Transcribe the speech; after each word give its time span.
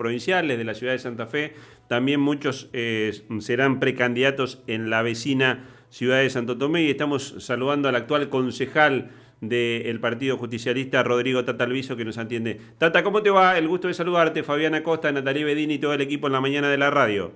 provinciales 0.00 0.56
de 0.56 0.64
la 0.64 0.72
ciudad 0.72 0.94
de 0.94 0.98
Santa 0.98 1.26
Fe. 1.26 1.52
También 1.86 2.20
muchos 2.20 2.70
eh, 2.72 3.12
serán 3.40 3.80
precandidatos 3.80 4.62
en 4.66 4.88
la 4.88 5.02
vecina 5.02 5.66
ciudad 5.90 6.20
de 6.20 6.30
Santo 6.30 6.56
Tomé 6.56 6.84
y 6.84 6.90
estamos 6.90 7.34
saludando 7.40 7.86
al 7.86 7.96
actual 7.96 8.30
concejal 8.30 9.10
del 9.42 10.00
Partido 10.00 10.38
Justicialista, 10.38 11.02
Rodrigo 11.02 11.44
Tata 11.44 11.64
Alviso, 11.64 11.96
que 11.96 12.06
nos 12.06 12.16
atiende. 12.16 12.58
Tata, 12.78 13.02
¿cómo 13.02 13.22
te 13.22 13.28
va? 13.28 13.58
El 13.58 13.68
gusto 13.68 13.88
de 13.88 13.94
saludarte, 13.94 14.42
Fabiana 14.42 14.82
Costa, 14.82 15.12
Natalie 15.12 15.44
Bedini 15.44 15.74
y 15.74 15.78
todo 15.78 15.92
el 15.92 16.00
equipo 16.00 16.28
en 16.28 16.32
la 16.32 16.40
mañana 16.40 16.70
de 16.70 16.78
la 16.78 16.90
radio. 16.90 17.32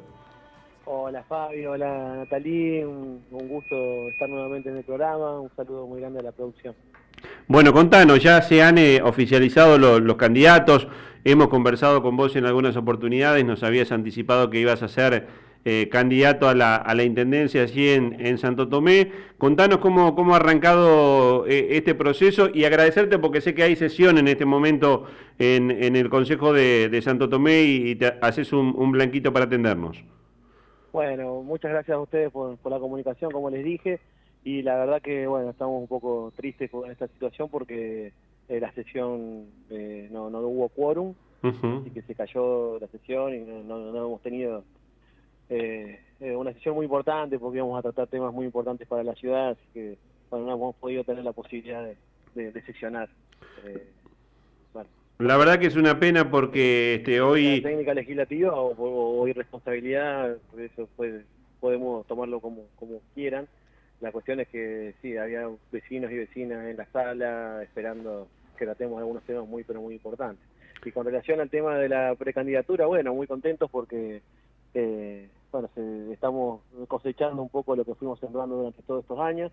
Hola 0.87 1.23
Fabio, 1.29 1.73
hola 1.73 2.15
Natalie, 2.17 2.87
un, 2.87 3.23
gusto 3.31 4.09
estar 4.09 4.27
nuevamente 4.27 4.71
en 4.71 4.79
el 4.79 4.85
programa, 4.85 5.39
un 5.41 5.51
saludo 5.55 5.87
muy 5.87 6.01
grande 6.01 6.21
a 6.21 6.23
la 6.23 6.33
producción. 6.33 6.75
Bueno, 7.47 7.75
contanos, 7.75 8.23
ya 8.23 8.41
se 8.41 8.63
han 8.63 8.79
eh, 8.79 9.03
oficializado 9.03 9.79
los 9.79 10.17
candidatos, 10.17 10.89
hemos 11.25 11.49
conversado 11.49 12.03
con 12.03 12.17
vos 12.17 12.37
en 12.37 12.47
algunas 12.47 12.77
oportunidades, 12.77 13.45
nos 13.45 13.63
habías 13.63 13.93
anticipado 13.93 14.51
que 14.51 14.61
ibas 14.61 14.83
a 14.83 14.89
ser 14.89 15.27
eh, 15.65 15.89
candidato 15.91 16.49
a 16.49 16.55
la, 16.55 16.77
a 16.77 16.95
la 16.95 17.05
Intendencia 17.05 17.63
allí 17.63 17.89
en, 17.89 18.39
Santo 18.39 18.69
Tomé. 18.69 19.11
Contanos 19.39 19.79
cómo, 19.79 20.15
cómo 20.15 20.35
ha 20.35 20.37
arrancado 20.37 21.47
eh, 21.47 21.69
este 21.71 21.95
proceso 21.95 22.51
y 22.53 22.65
agradecerte 22.65 23.19
porque 23.19 23.41
sé 23.41 23.55
que 23.55 23.63
hay 23.63 23.75
sesión 23.75 24.19
en 24.19 24.29
este 24.29 24.45
momento 24.45 25.07
en, 25.39 25.71
el 25.71 26.11
Consejo 26.11 26.53
de, 26.53 27.01
Santo 27.03 27.31
Tomé 27.31 27.63
y, 27.63 27.95
te 27.97 28.13
haces 28.21 28.53
un, 28.53 28.75
un 28.77 28.93
blanquito 28.93 29.33
para 29.33 29.47
atendernos. 29.47 30.05
Bueno, 30.95 31.43
muchas 31.43 31.73
gracias 31.73 31.97
a 31.97 32.01
ustedes 32.01 32.31
por, 32.31 32.57
la 32.71 32.79
comunicación, 32.79 33.33
como 33.33 33.51
les 33.51 33.65
dije, 33.65 33.99
y 34.45 34.63
la 34.63 34.77
verdad 34.77 35.03
que, 35.03 35.27
bueno, 35.27 35.51
estamos 35.51 35.81
un 35.81 35.89
poco 35.89 36.33
tristes 36.37 36.71
con 36.71 36.89
esta 36.89 37.09
situación 37.09 37.49
porque 37.49 38.13
eh, 38.49 38.61
la 38.61 38.73
sesión 38.73 39.47
eh, 39.71 40.09
no, 40.11 40.29
no 40.31 40.41
hubo 40.41 40.69
quórum, 40.69 41.15
así 41.43 41.91
que 41.91 42.03
se 42.03 42.15
cayó 42.15 42.79
la 42.79 42.89
sesión 42.89 43.35
y 43.35 43.41
no, 43.41 43.63
no, 43.63 44.07
hemos 44.07 44.23
tenido 44.23 44.65
eh, 45.49 45.99
una 46.21 46.53
sesión 46.53 46.75
muy 46.75 46.85
importante 46.85 47.39
porque 47.39 47.59
íbamos 47.59 47.79
a 47.79 47.83
tratar 47.83 48.07
temas 48.09 48.33
muy 48.33 48.47
importantes 48.47 48.87
para 48.87 49.03
la 49.03 49.15
ciudad, 49.15 49.51
así 49.51 49.63
que, 49.73 49.99
bueno, 50.31 50.47
no 50.47 50.55
hemos 50.55 50.77
podido 50.77 51.05
tener 51.05 51.25
la 51.25 51.33
posibilidad 51.33 51.85
de, 52.35 52.53
de, 52.53 52.63
sesionar. 52.63 53.09
La 55.19 55.37
verdad 55.37 55.59
que 55.59 55.67
es 55.67 55.77
una 55.77 55.99
pena 56.01 56.29
porque 56.31 56.97
este, 56.97 57.21
hoy... 57.21 57.61
técnica 57.63 57.95
legislativa 57.95 58.53
o, 58.55 59.29
irresponsabilidad, 59.29 60.37
por 60.51 60.61
eso 60.61 60.89
podemos 61.61 62.07
tomarlo 62.07 62.41
como, 62.41 62.67
como 62.77 63.01
quieran. 63.15 63.47
La 64.01 64.13
cuestión 64.13 64.41
es 64.41 64.49
que 64.49 64.95
sí, 65.01 65.17
había 65.17 65.49
vecinos 65.73 66.11
y 66.11 66.19
vecinas 66.19 66.67
en 66.67 66.77
la 66.77 66.87
sala 66.87 67.63
esperando 67.63 68.29
que 68.57 68.65
tratemos 68.65 68.99
algunos 68.99 69.23
temas 69.25 69.47
muy, 69.47 69.65
pero 69.65 69.81
muy 69.81 69.95
importantes. 69.95 70.45
Y 70.85 70.93
con 70.93 71.07
relación 71.07 71.41
al 71.41 71.51
tema 71.51 71.79
de 71.79 71.89
la 71.89 72.15
precandidatura, 72.15 72.87
bueno, 72.87 73.15
muy 73.15 73.27
contentos 73.27 73.71
porque 73.71 74.23
eh, 74.75 75.29
bueno, 75.51 75.71
estamos 76.13 76.63
cosechando 76.89 77.41
un 77.41 77.49
poco 77.49 77.77
lo 77.77 77.85
que 77.85 77.95
fuimos 77.95 78.19
sembrando 78.19 78.57
durante 78.57 78.83
todos 78.83 79.03
estos 79.03 79.21
años. 79.21 79.53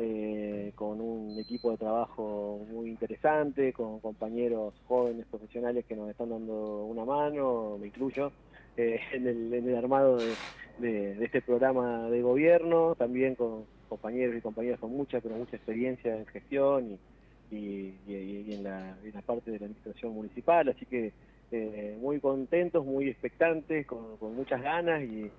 Eh, 0.00 0.70
con 0.76 1.00
un 1.00 1.36
equipo 1.40 1.72
de 1.72 1.76
trabajo 1.76 2.64
muy 2.70 2.88
interesante, 2.88 3.72
con 3.72 3.98
compañeros 3.98 4.72
jóvenes 4.86 5.26
profesionales 5.26 5.84
que 5.86 5.96
nos 5.96 6.08
están 6.08 6.30
dando 6.30 6.84
una 6.84 7.04
mano, 7.04 7.76
me 7.80 7.88
incluyo, 7.88 8.30
eh, 8.76 9.00
en, 9.12 9.26
el, 9.26 9.76
armado 9.76 10.18
de, 10.18 10.34
este 10.82 11.42
programa 11.42 12.08
de 12.10 12.22
gobierno, 12.22 12.94
también 12.96 13.34
con 13.34 13.64
compañeros 13.88 14.36
y 14.36 14.40
compañeras 14.40 14.80
con 14.80 14.92
mucha, 14.92 15.20
pero 15.20 15.36
mucha 15.36 15.56
experiencia 15.56 16.16
en 16.16 16.26
gestión 16.26 16.98
y, 17.50 17.94
en, 18.08 18.62
la, 18.62 18.96
parte 19.26 19.50
de 19.50 19.58
la 19.58 19.66
administración 19.66 20.12
municipal, 20.12 20.68
así 20.68 20.86
que 20.86 21.12
eh, 21.50 21.96
muy 22.00 22.20
contentos, 22.20 22.84
muy 22.84 23.08
expectantes, 23.08 23.86
con, 23.86 24.18
muchas 24.34 24.62
ganas 24.62 25.02
y, 25.02 25.30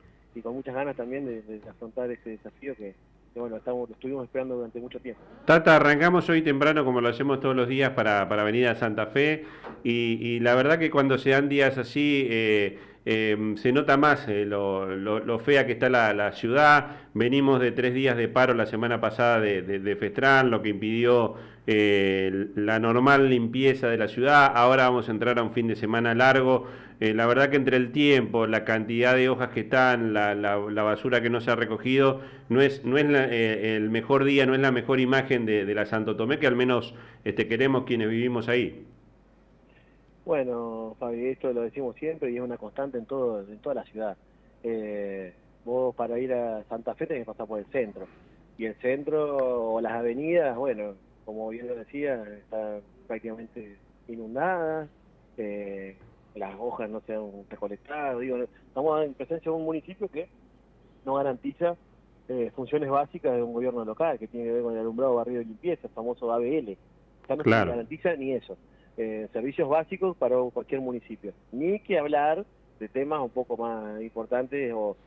con 0.42 0.54
muchas 0.54 0.74
ganas 0.74 0.96
también 0.96 1.26
de 1.26 1.62
afrontar 1.70 2.10
este 2.12 2.30
desafío 2.30 2.74
que, 2.76 2.96
bueno, 3.36 3.58
estamos, 3.58 3.90
lo 3.90 3.96
estuvimos 3.96 4.26
esperando 4.26 4.56
durante 4.56 4.80
mucho 4.80 5.00
tiempo. 5.00 5.22
Tata, 5.46 5.76
arrancamos 5.76 6.28
hoy 6.30 6.42
temprano 6.42 6.84
como 6.84 7.02
lo 7.02 7.10
hacemos 7.10 7.40
todos 7.40 7.56
los 7.56 7.68
días 7.68 7.92
para, 7.92 8.28
para 8.28 8.44
venir 8.44 8.68
a 8.68 8.76
Santa 8.76 9.08
Fe 9.08 9.46
y, 9.84 10.40
la 10.42 10.56
verdad 10.56 10.80
que 10.80 10.90
cuando 10.90 11.18
se 11.18 11.32
dan 11.32 11.50
días 11.50 11.78
así 11.78 12.28
eh, 12.30 12.80
eh, 13.12 13.56
se 13.58 13.72
nota 13.72 13.98
más 13.98 14.28
eh, 14.28 14.46
lo, 14.46 15.40
fea 15.40 15.66
que 15.66 15.72
está 15.72 15.90
la, 15.90 16.32
ciudad. 16.34 16.98
Venimos 17.14 17.60
de 17.60 17.72
tres 17.72 17.94
días 17.94 18.16
de 18.16 18.28
paro 18.28 18.54
la 18.54 18.66
semana 18.68 19.02
pasada 19.02 19.40
de, 19.40 19.62
de, 19.62 19.96
Festrán, 19.96 20.52
lo 20.52 20.62
que 20.62 20.70
impidió 20.70 21.36
la 21.66 22.80
normal 22.80 23.30
limpieza 23.30 23.88
de 23.88 23.98
la 23.98 24.08
ciudad. 24.08 24.52
Ahora 24.56 24.90
vamos 24.90 25.08
a 25.08 25.12
entrar 25.12 25.40
a 25.40 25.44
un 25.44 25.52
fin 25.52 25.68
de 25.68 25.76
semana 25.76 26.14
largo. 26.14 26.68
Eh, 27.00 27.14
la 27.14 27.26
verdad 27.28 27.50
que 27.50 27.56
entre 27.56 27.78
el 27.78 27.92
tiempo, 27.92 28.46
la 28.46 28.66
cantidad 28.66 29.16
de 29.16 29.30
hojas 29.30 29.50
que 29.50 29.62
están, 29.62 30.14
la, 30.14 30.58
basura 30.84 31.22
que 31.22 31.30
no 31.30 31.40
se 31.40 31.50
ha 31.50 31.56
recogido, 31.56 32.22
no 32.50 32.62
es, 32.62 32.82
eh, 32.86 33.76
el 33.78 33.90
mejor 33.90 34.26
día, 34.26 34.46
no 34.46 34.54
es 34.54 34.60
la 34.60 34.72
mejor 34.72 35.00
imagen 35.00 35.46
de, 35.46 35.74
la 35.74 35.86
Santo 35.86 36.18
Tomé 36.18 36.40
que 36.40 36.48
al 36.48 36.58
menos 36.58 36.94
este, 37.24 37.48
queremos 37.48 37.86
quienes 37.86 38.10
vivimos 38.10 38.50
ahí. 38.50 38.86
Bueno, 40.30 40.96
Fabi, 41.00 41.26
esto 41.26 41.52
lo 41.52 41.62
decimos 41.62 41.96
siempre 41.96 42.30
y 42.30 42.36
es 42.36 42.42
una 42.44 42.60
constante 42.60 43.00
en, 43.00 43.08
todo, 43.08 43.40
en 43.40 43.58
toda 43.58 43.74
la 43.74 43.84
ciudad. 43.86 44.16
Eh, 44.62 45.34
vos 45.66 45.96
para 45.96 46.20
ir 46.20 46.32
a 46.34 46.64
Santa 46.66 46.94
Fe 46.94 47.08
tenés 47.08 47.24
que 47.24 47.32
pasar 47.32 47.48
por 47.48 47.58
el 47.58 47.66
centro. 47.72 48.06
Y 48.56 48.66
el 48.66 48.76
centro 48.76 49.74
o 49.74 49.82
las 49.82 49.94
avenidas, 49.94 50.56
bueno, 50.56 50.94
como 51.26 51.50
bien 51.50 51.68
lo 51.68 51.74
decía, 51.74 52.24
están 52.38 52.82
prácticamente 53.08 53.76
inundadas. 54.08 54.88
Eh, 55.38 55.98
las 56.36 56.54
hojas 56.60 56.92
no 56.92 57.02
sean 57.08 57.32
recolectadas. 57.50 58.20
Digo, 58.20 58.38
estamos 58.38 59.04
en 59.04 59.16
presencia 59.16 59.52
de 59.52 59.58
un 59.58 59.66
municipio 59.66 60.10
que 60.10 60.30
no 61.06 61.16
garantiza 61.16 61.76
eh, 62.28 62.52
funciones 62.56 62.92
básicas 62.92 63.34
de 63.34 63.42
un 63.42 63.54
gobierno 63.54 63.84
local, 63.84 64.20
que 64.20 64.28
tiene 64.28 64.46
que 64.46 64.54
ver 64.54 64.62
con 64.62 64.74
el 64.74 64.82
alumbrado, 64.82 65.16
barrio 65.16 65.40
de 65.40 65.46
limpieza, 65.46 65.88
el 65.88 65.94
famoso 65.96 66.32
ABL. 66.32 66.78
Ya 67.28 67.36
no 67.36 67.44
se 67.44 67.50
garantiza 67.50 68.16
ni 68.16 68.34
eso. 68.34 68.56
Eh, 69.02 69.30
servicios 69.32 69.70
básicos 69.70 70.18
para 70.18 70.36
cualquier 70.54 70.82
municipio. 70.82 71.32
Ni 71.54 71.80
que 71.80 71.98
hablar 71.98 72.46
de 72.82 72.90
temas 72.90 73.22
un 73.22 73.30
poco 73.30 73.56
más 73.56 74.02
importantes 74.02 74.74
o, 74.76 74.98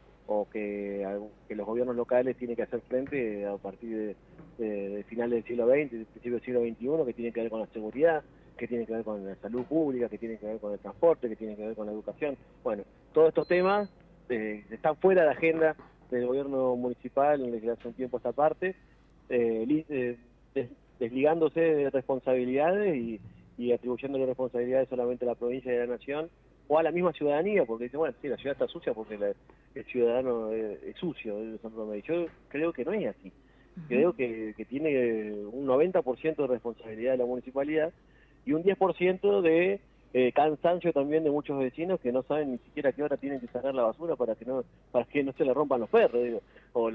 que, 0.51 1.07
los 1.51 1.67
gobiernos 1.67 1.95
locales 1.95 2.39
tienen 2.39 2.57
que 2.57 2.63
hacer 2.63 2.81
frente 2.89 3.45
a 3.45 3.59
partir 3.59 4.17
de, 4.57 4.65
de, 4.65 5.05
finales 5.05 5.33
del 5.33 5.45
siglo 5.45 5.67
XX, 5.67 6.07
principio 6.07 6.33
del 6.33 6.43
siglo 6.43 6.61
XXI, 6.63 7.05
que 7.05 7.13
tienen 7.13 7.33
que 7.35 7.43
ver 7.43 7.51
con 7.51 7.61
la 7.61 7.67
seguridad, 7.67 8.23
que 8.57 8.67
tiene 8.67 8.87
que 8.87 8.95
ver 8.95 9.05
con 9.05 9.27
la 9.27 9.37
salud 9.37 9.65
pública, 9.65 10.09
que 10.09 10.17
tiene 10.17 10.39
que 10.39 10.47
ver 10.47 10.59
con 10.59 10.73
el 10.73 10.79
transporte, 10.79 11.29
que 11.29 11.37
tiene 11.37 11.55
que 11.55 11.67
ver 11.67 11.77
con 11.77 11.85
la 11.85 11.93
educación. 11.93 12.39
Bueno, 12.65 12.85
todos 13.13 13.29
estos 13.29 13.47
temas 13.47 13.91
eh, 14.31 14.65
están 14.71 14.97
fuera 14.97 15.21
de 15.21 15.27
la 15.27 15.35
agenda 15.35 15.77
del 16.11 16.27
gobierno 16.29 16.77
municipal 16.77 17.51
desde 17.53 17.71
hace 17.71 17.89
un 17.89 17.95
tiempo 17.95 18.17
esta 18.17 18.33
parte, 18.33 18.75
eh, 19.29 19.85
eh, 20.55 20.69
desligándose 20.99 21.61
de 21.61 21.91
responsabilidades 21.91 22.97
y, 22.97 23.21
y 23.63 23.73
atribuyéndole 23.73 24.27
responsabilidades 24.27 24.89
solamente 24.89 25.25
a 25.25 25.29
la 25.29 25.35
provincia 25.37 25.73
y 25.73 25.77
a 25.77 25.81
la 25.81 25.95
nación 25.95 26.29
o 26.67 26.79
a 26.79 26.83
la 26.83 26.91
misma 26.91 27.13
ciudadanía, 27.13 27.65
porque 27.65 27.85
dice, 27.85 27.97
bueno, 27.97 28.15
sí, 28.21 28.29
la 28.29 28.37
ciudad 28.37 28.55
está 28.55 28.67
sucia 28.67 28.93
porque 28.93 29.15
el 29.75 29.85
ciudadano 29.85 30.51
es, 30.53 30.97
sucio. 30.97 31.37
Yo 32.03 32.27
creo 32.49 32.73
que 32.73 32.85
no 32.85 32.93
es 32.93 33.07
así. 33.07 33.33
Creo 33.89 34.15
que, 34.15 34.53
que 34.57 34.65
tiene 34.65 35.33
un 35.33 35.67
90% 35.67 36.37
de 36.37 36.47
responsabilidad 36.47 37.13
de 37.13 37.19
la 37.19 37.27
municipalidad 37.27 37.93
y 38.45 38.53
un 38.53 38.65
10% 38.65 39.41
de 39.41 39.81
eh, 40.13 40.33
cansancio 40.33 40.93
también 40.93 41.25
de 41.25 41.31
muchos 41.31 41.59
vecinos 41.59 42.01
que 42.01 42.13
no 42.13 42.23
saben 42.25 42.53
ni 42.53 42.59
siquiera 42.59 42.91
a 42.91 42.93
qué 42.93 43.03
hora 43.03 43.17
tienen 43.17 43.41
que 43.41 43.47
sacar 43.47 43.75
la 43.75 43.85
basura 43.85 44.15
para 44.15 44.35
que 44.35 44.45
no 44.45 44.63
para 44.91 45.07
que 45.07 45.23
no 45.23 45.33
se 45.33 45.45
le 45.45 45.55
rompan 45.55 45.81
los 45.81 45.89
perros 45.89 46.23
digo. 46.23 46.43
O, 46.75 46.91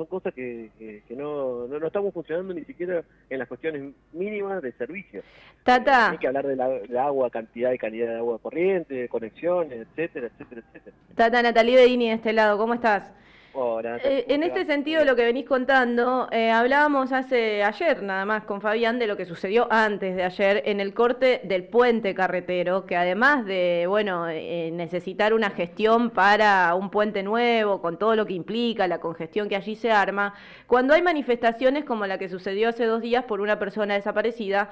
son 0.00 0.06
cosas 0.06 0.32
que, 0.32 0.70
que, 0.78 1.14
no, 1.14 1.66
no, 1.66 1.86
estamos 1.86 2.14
funcionando 2.14 2.54
ni 2.54 2.64
siquiera 2.64 3.02
en 3.28 3.38
las 3.38 3.46
cuestiones 3.46 3.92
mínimas 4.12 4.62
de 4.62 4.72
servicio. 4.72 5.22
Tata. 5.62 6.12
hay 6.12 6.18
que 6.18 6.26
hablar 6.26 6.46
de 6.46 6.56
la, 6.56 7.04
agua, 7.04 7.28
cantidad 7.28 7.70
y 7.72 7.78
calidad 7.78 8.08
de 8.08 8.16
agua 8.16 8.38
corriente, 8.38 8.94
de 8.94 9.08
conexiones, 9.08 9.86
etcétera, 9.88 10.28
etcétera, 10.28 10.62
etcétera. 10.66 10.96
Tata, 11.14 11.42
Natalie 11.42 11.76
Bedini 11.76 12.08
de 12.08 12.14
este 12.14 12.32
lado, 12.32 12.56
¿cómo 12.56 12.72
estás? 12.72 13.12
Eh, 13.52 14.26
en 14.28 14.44
este 14.44 14.64
sentido, 14.64 15.04
lo 15.04 15.16
que 15.16 15.24
venís 15.24 15.44
contando, 15.44 16.28
eh, 16.30 16.50
hablábamos 16.50 17.10
hace 17.10 17.64
ayer 17.64 18.00
nada 18.02 18.24
más 18.24 18.44
con 18.44 18.60
Fabián 18.60 19.00
de 19.00 19.08
lo 19.08 19.16
que 19.16 19.24
sucedió 19.24 19.66
antes 19.70 20.14
de 20.14 20.22
ayer 20.22 20.62
en 20.66 20.78
el 20.78 20.94
corte 20.94 21.40
del 21.42 21.64
puente 21.64 22.14
carretero, 22.14 22.86
que 22.86 22.96
además 22.96 23.44
de, 23.44 23.86
bueno, 23.88 24.28
eh, 24.28 24.70
necesitar 24.72 25.34
una 25.34 25.50
gestión 25.50 26.10
para 26.10 26.74
un 26.76 26.90
puente 26.90 27.24
nuevo, 27.24 27.82
con 27.82 27.98
todo 27.98 28.14
lo 28.14 28.24
que 28.24 28.34
implica, 28.34 28.86
la 28.86 29.00
congestión 29.00 29.48
que 29.48 29.56
allí 29.56 29.74
se 29.74 29.90
arma, 29.90 30.34
cuando 30.68 30.94
hay 30.94 31.02
manifestaciones 31.02 31.84
como 31.84 32.06
la 32.06 32.18
que 32.18 32.28
sucedió 32.28 32.68
hace 32.68 32.84
dos 32.84 33.02
días 33.02 33.24
por 33.24 33.40
una 33.40 33.58
persona 33.58 33.94
desaparecida, 33.94 34.70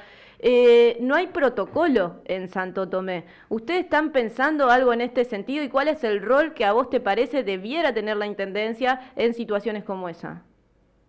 no 1.01 1.15
hay 1.15 1.27
protocolo 1.29 2.23
en 2.25 2.49
Santo 2.49 2.89
Tomé. 2.89 3.25
¿Ustedes 3.49 3.85
están 3.85 4.13
pensando 4.13 4.71
algo 4.71 4.93
en 4.93 5.01
este 5.01 5.25
sentido 5.25 5.65
y 5.65 5.69
cuál 5.69 5.89
es 5.89 6.05
el 6.05 6.23
rol 6.23 6.55
que 6.55 6.65
a 6.65 6.73
vos 6.73 6.91
te 6.91 7.01
parece 7.01 7.43
debiera 7.43 7.93
tener 7.93 8.17
la 8.17 8.27
Intendencia? 8.27 8.69
en 9.17 9.35
situaciones 9.35 9.85
como 9.85 10.09
esa? 10.09 10.43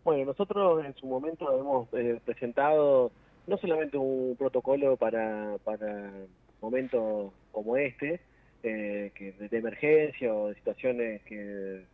Bueno, 0.04 0.26
nosotros 0.26 0.84
en 0.86 0.96
su 0.96 1.06
momento 1.06 1.46
hemos 1.60 1.94
eh, 1.94 2.20
presentado 2.26 3.12
no 3.48 3.58
solamente 3.58 3.98
un 3.98 4.36
protocolo 4.38 4.98
para, 4.98 5.58
para 5.64 6.12
momentos 6.62 7.32
como 7.52 7.78
este, 7.78 8.20
que 8.62 9.34
de, 9.40 9.58
emergencia 9.58 10.34
o 10.34 10.50
de 10.50 10.56
situaciones 10.56 11.22
que, 11.24 11.86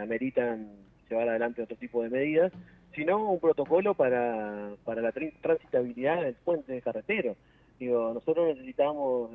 ameritan 0.00 0.70
llevar 1.08 1.30
adelante 1.30 1.62
otro 1.62 1.76
tipo 1.76 2.02
de 2.02 2.10
medidas, 2.10 2.52
sino 2.94 3.30
un 3.30 3.40
protocolo 3.40 3.94
para, 3.94 4.70
para 4.84 5.02
la 5.02 5.12
transitabilidad 5.12 6.22
del 6.22 6.34
puente 6.34 6.72
de 6.72 6.82
carretero. 6.82 7.36
Digo, 7.78 8.12
nosotros 8.14 8.48
necesitamos 8.48 9.30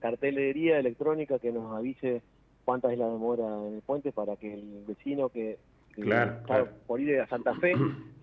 cartelería 0.00 0.78
electrónica 0.78 1.38
que 1.38 1.52
nos 1.52 1.76
avise 1.76 2.22
cuánta 2.64 2.92
es 2.92 2.98
la 2.98 3.08
demora 3.08 3.44
en 3.44 3.76
el 3.76 3.82
puente 3.82 4.12
para 4.12 4.36
que 4.36 4.52
el 4.52 4.84
vecino 4.86 5.28
que, 5.28 5.58
está 5.96 6.66
por 6.86 7.00
ir 7.00 7.20
a 7.20 7.26
Santa 7.26 7.54
Fe 7.54 7.72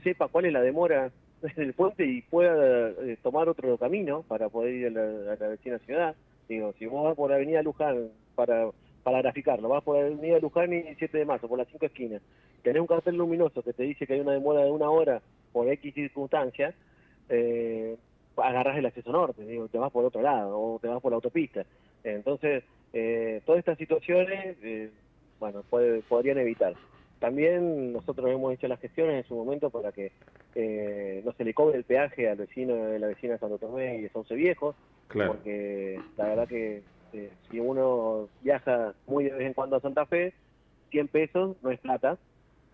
sepa 0.04 0.28
cuál 0.28 0.46
es 0.46 0.54
la 0.54 0.62
demora 0.62 1.12
en 1.42 1.64
el 1.64 1.74
puente 1.74 2.06
y 2.06 2.22
pueda 2.22 2.90
eh, 2.90 3.18
tomar 3.24 3.50
otro 3.50 3.78
camino 3.78 4.24
para 4.28 4.50
poder 4.50 4.74
ir 4.74 4.88
a 4.88 5.36
la, 5.36 5.48
vecina 5.48 5.80
ciudad. 5.80 6.16
Digo, 6.48 6.74
si 6.78 6.86
vos 6.86 7.04
vas 7.04 7.16
por 7.16 7.34
Avenida 7.34 7.64
Luján, 7.64 8.10
para, 8.36 8.70
para 9.04 9.22
graficarlo, 9.22 9.70
vas 9.70 9.84
por 9.84 9.98
Avenida 9.98 10.40
Luján 10.40 10.74
y 10.74 10.96
7 10.96 11.18
de 11.18 11.26
marzo, 11.26 11.48
por 11.48 11.58
las 11.58 11.68
cinco 11.68 11.86
esquinas, 11.86 12.22
tenés 12.64 12.82
un 12.82 12.88
cartel 12.88 13.16
luminoso 13.16 13.62
que 13.62 13.74
te 13.74 13.84
dice 13.84 14.08
que 14.08 14.14
hay 14.14 14.20
una 14.22 14.32
demora 14.32 14.64
de 14.64 14.72
una 14.72 14.90
hora 14.90 15.22
por 15.52 15.68
X 15.68 15.94
circunstancia, 15.94 16.74
eh, 17.30 17.98
agarras 18.38 18.78
el 18.78 18.86
acceso 18.86 19.12
norte, 19.12 19.46
digo, 19.46 19.68
te 19.68 19.78
vas 19.78 19.92
por 19.92 20.06
otro 20.06 20.22
lado 20.22 20.60
o 20.60 20.80
te 20.80 20.88
vas 20.88 21.02
por 21.02 21.12
la 21.12 21.16
autopista. 21.16 21.66
Entonces, 22.04 22.64
eh, 22.94 23.42
todas 23.46 23.60
estas 23.60 23.78
situaciones, 23.78 24.58
eh, 24.64 24.90
bueno, 25.40 25.64
podrían 26.08 26.38
evitar. 26.38 26.74
También 27.20 27.94
nosotros 27.94 28.30
hemos 28.30 28.54
hecho 28.54 28.68
las 28.68 28.80
gestiones 28.80 29.24
en 29.24 29.28
su 29.28 29.36
momento 29.36 29.70
para 29.70 29.92
que 29.92 30.12
eh, 30.56 31.22
no 31.24 31.32
se 31.34 31.46
le 31.46 31.54
cobre 31.54 31.78
el 31.78 31.86
peaje 31.86 32.30
al 32.30 32.38
vecino 32.38 32.76
de 32.76 33.00
la 33.00 33.08
vecina 33.08 33.34
de 33.34 33.40
Santo 33.40 33.58
Tomé 33.58 33.98
y 33.98 34.02
de 34.02 34.10
Sauce 34.10 34.36
Viejo, 34.36 34.76
porque 35.08 36.00
la 36.18 36.26
verdad 36.26 36.48
que 36.48 36.82
si 37.50 37.60
uno 37.60 38.28
viaja 38.42 38.94
muy 39.08 39.26
de 39.26 39.32
vez 39.32 39.48
en 39.48 39.54
cuando 39.54 39.76
a 39.76 39.82
Santa 39.82 40.06
Fe, 40.06 40.34
100 40.92 41.08
pesos 41.08 41.58
no 41.62 41.72
es 41.72 41.80
plata, 41.80 42.18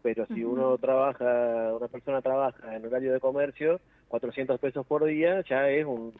pero 0.01 0.25
si 0.27 0.43
uno 0.43 0.77
trabaja, 0.77 1.73
una 1.75 1.87
persona 1.87 2.21
trabaja 2.21 2.75
en 2.75 2.85
horario 2.85 3.13
de 3.13 3.19
comercio, 3.19 3.79
400 4.07 4.59
pesos 4.59 4.85
por 4.85 5.05
día 5.05 5.43
ya 5.47 5.69
es 5.69 5.85
un... 5.85 6.13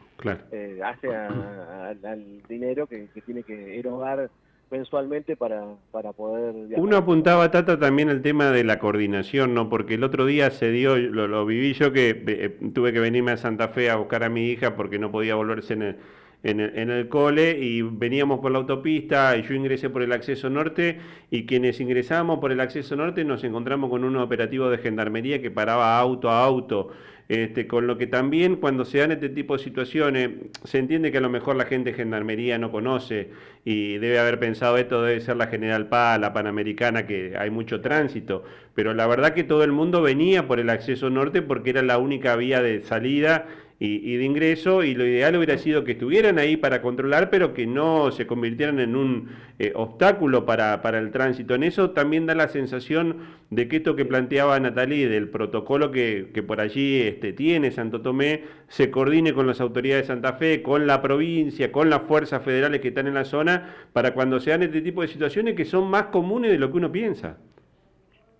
Eh, 0.51 0.79
hace 0.83 1.13
al 1.15 2.43
dinero 2.47 2.87
que, 2.87 3.07
tiene 3.25 3.43
que 3.43 3.79
erogar 3.79 4.29
mensualmente 4.69 5.35
para, 5.35 5.63
para 5.91 6.11
poder... 6.13 6.53
Uno 6.77 6.97
apuntaba, 6.97 7.49
Tata, 7.49 7.79
también 7.79 8.09
el 8.09 8.21
tema 8.21 8.51
de 8.51 8.63
la 8.63 8.79
coordinación, 8.79 9.53
¿no? 9.53 9.69
Porque 9.69 9.95
el 9.95 10.03
otro 10.03 10.25
día 10.25 10.51
se 10.51 10.71
dio, 10.71 10.97
lo, 10.97 11.45
viví 11.45 11.73
yo 11.73 11.91
que 11.91 12.23
eh, 12.27 12.49
tuve 12.73 12.93
que 12.93 12.99
venirme 12.99 13.31
a 13.31 13.37
Santa 13.37 13.69
Fe 13.69 13.89
a 13.89 13.95
buscar 13.95 14.23
a 14.23 14.29
mi 14.29 14.47
hija 14.47 14.75
porque 14.75 14.99
no 14.99 15.11
podía 15.11 15.35
volverse 15.35 15.73
en 15.73 15.81
el 15.81 15.95
en 16.43 16.59
el, 16.59 16.77
en 16.77 16.89
el, 16.89 17.09
cole 17.09 17.57
y 17.59 17.81
veníamos 17.81 18.39
por 18.39 18.51
la 18.51 18.59
autopista 18.59 19.35
y 19.35 19.43
yo 19.43 19.53
ingresé 19.53 19.89
por 19.89 20.01
el 20.01 20.11
acceso 20.11 20.49
norte 20.49 20.99
y 21.29 21.45
quienes 21.45 21.79
ingresábamos 21.81 22.39
por 22.39 22.51
el 22.51 22.61
acceso 22.61 22.95
norte 22.95 23.25
nos 23.25 23.43
encontramos 23.43 23.89
con 23.89 24.03
un 24.03 24.15
operativo 24.17 24.69
de 24.69 24.77
gendarmería 24.77 25.41
que 25.41 25.51
paraba 25.51 25.99
auto 25.99 26.29
a 26.29 26.43
auto. 26.43 26.91
Este, 27.29 27.67
con 27.67 27.85
lo 27.85 27.99
que 27.99 28.07
también 28.07 28.55
cuando 28.55 28.85
se 28.85 28.97
dan 28.97 29.11
este 29.11 29.29
tipo 29.29 29.55
de 29.55 29.63
situaciones, 29.63 30.31
se 30.63 30.79
entiende 30.79 31.11
que 31.11 31.19
a 31.19 31.21
lo 31.21 31.29
mejor 31.29 31.57
la 31.57 31.65
gente 31.65 31.91
de 31.91 31.95
gendarmería 31.95 32.57
no 32.57 32.71
conoce 32.71 33.29
y 33.63 33.99
debe 33.99 34.17
haber 34.17 34.39
pensado 34.39 34.77
esto 34.77 35.03
debe 35.03 35.21
ser 35.21 35.37
la 35.37 35.45
General 35.45 35.87
Paz, 35.89 36.19
la 36.19 36.33
Panamericana, 36.33 37.05
que 37.05 37.35
hay 37.37 37.51
mucho 37.51 37.81
tránsito, 37.81 38.43
pero 38.73 38.95
la 38.95 39.05
verdad 39.05 39.35
que 39.35 39.43
todo 39.43 39.63
el 39.63 39.71
mundo 39.71 40.01
venía 40.01 40.47
por 40.47 40.59
el 40.59 40.71
acceso 40.71 41.11
norte 41.11 41.43
porque 41.43 41.69
era 41.69 41.83
la 41.83 41.99
única 41.99 42.35
vía 42.35 42.63
de 42.63 42.81
salida 42.81 43.45
y, 43.81 44.17
de 44.17 44.25
ingreso 44.25 44.83
y 44.83 44.93
lo 44.93 45.05
ideal 45.05 45.37
hubiera 45.37 45.57
sido 45.57 45.85
que 45.85 45.93
estuvieran 45.93 46.37
ahí 46.37 46.57
para 46.57 46.81
controlar, 46.81 47.29
pero 47.29 47.53
que 47.53 47.65
no 47.65 48.11
se 48.11 48.27
convirtieran 48.27 48.81
en 48.81 48.97
un 48.97 49.29
eh, 49.57 49.71
obstáculo 49.73 50.45
para, 50.45 50.81
para, 50.81 50.99
el 50.99 51.11
tránsito. 51.11 51.55
En 51.55 51.63
eso 51.63 51.91
también 51.91 52.25
da 52.25 52.35
la 52.35 52.49
sensación 52.49 53.19
de 53.49 53.69
que 53.69 53.77
esto 53.77 53.95
que 53.95 54.03
planteaba 54.03 54.59
Natalie 54.59 55.07
del 55.07 55.29
protocolo 55.29 55.91
que, 55.91 56.29
que 56.33 56.43
por 56.43 56.59
allí 56.59 56.99
este, 56.99 57.31
tiene 57.31 57.71
Santo 57.71 58.01
Tomé 58.01 58.43
se 58.67 58.91
coordine 58.91 59.33
con 59.33 59.47
las 59.47 59.61
autoridades 59.61 60.03
de 60.03 60.07
Santa 60.07 60.33
Fe, 60.33 60.61
con 60.61 60.85
la 60.85 61.01
provincia, 61.01 61.71
con 61.71 61.89
las 61.89 62.01
fuerzas 62.01 62.43
federales 62.43 62.81
que 62.81 62.89
están 62.89 63.07
en 63.07 63.13
la 63.13 63.23
zona, 63.23 63.75
para 63.93 64.13
cuando 64.13 64.41
se 64.41 64.49
dan 64.49 64.63
este 64.63 64.81
tipo 64.81 65.03
de 65.03 65.07
situaciones 65.07 65.55
que 65.55 65.63
son 65.63 65.89
más 65.89 66.07
comunes 66.07 66.51
de 66.51 66.59
lo 66.59 66.69
que 66.69 66.77
uno 66.77 66.91
piensa. 66.91 67.37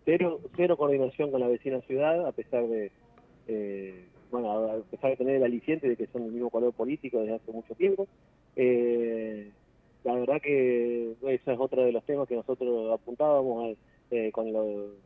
Cero, 0.04 0.42
cero 0.58 0.76
coordinación 0.76 1.32
con 1.32 1.40
la 1.40 1.48
vecina 1.48 1.80
ciudad, 1.82 2.28
a 2.28 2.34
pesar 2.34 2.68
de... 2.68 2.92
Eh 3.48 4.04
bueno, 4.32 4.52
a 4.52 4.78
pesar 4.92 5.12
de 5.12 5.18
tener 5.18 5.36
el 5.38 5.44
aliciente 5.44 5.88
de 5.88 5.96
que 5.96 6.08
son 6.08 6.24
del 6.24 6.34
mismo 6.34 6.50
color 6.50 6.74
político 6.74 7.20
desde 7.20 7.36
hace 7.36 7.52
mucho 7.52 7.74
tiempo. 7.76 8.08
Eh, 8.56 9.52
la 10.04 10.14
verdad 10.14 10.42
que 10.42 11.12
ese 11.22 11.54
es 11.54 11.60
otro 11.60 11.84
de 11.84 11.92
los 11.92 12.04
temas 12.04 12.28
que 12.28 12.36
nosotros 12.36 12.94
apuntábamos 12.94 13.78
eh, 14.12 14.32
con, 14.32 14.52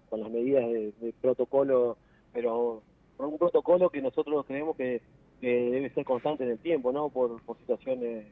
con 0.10 0.20
las 0.20 0.30
medidas 0.30 0.66
de, 0.70 1.14
protocolo, 1.22 1.98
pero 2.32 2.82
un 3.18 3.38
protocolo 3.38 3.90
que 3.90 4.02
nosotros 4.02 4.46
creemos 4.46 4.76
que, 4.76 5.02
debe 5.42 5.90
ser 5.90 6.06
constante 6.06 6.46
en 6.46 6.52
el 6.52 6.60
tiempo, 6.60 6.94
no 6.94 7.10
por, 7.10 7.42
situaciones 7.60 8.28